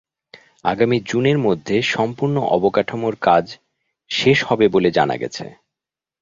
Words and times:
আগামী 0.63 0.97
জুনের 1.05 1.37
মধ্যে 1.37 1.75
সম্পূর্ণ 1.87 2.35
অবকাঠামোর 2.51 3.15
কাজ 3.21 3.45
শেষ 4.11 4.37
হবে 4.43 4.65
বলে 4.67 4.89
জানা 4.91 5.15
গেছে। 5.17 5.45